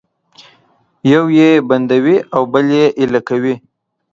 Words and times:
یو 1.11 1.25
یې 1.37 1.49
بندوي 1.69 2.17
او 2.35 2.41
بل 2.53 2.67
یې 2.77 2.85
ایله 2.99 3.21
کوي 3.29 3.55